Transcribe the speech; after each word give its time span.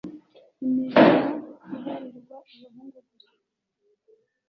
imirimo 0.63 1.15
iharirwa 1.75 2.37
abahungu 2.55 2.97
gusa 3.07 3.29